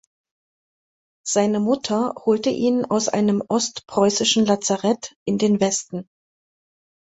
[1.23, 6.09] Seine Mutter holte ihn aus einem ostpreußischen Lazarett in den Westen.